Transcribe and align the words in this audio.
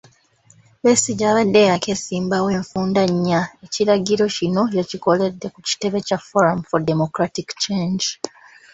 Besigye 0.83 1.25
abadde 1.31 1.61
yakeesimbawo 1.69 2.47
enfunda 2.57 3.01
nnya 3.11 3.41
ekiragiriro 3.65 4.25
kino 4.35 4.63
yakikoledde 4.77 5.47
ku 5.53 5.59
kitebe 5.67 5.97
kya 6.07 6.19
Forum 6.27 6.59
for 6.69 6.79
Democratic 6.91 7.47
Change. 7.63 8.05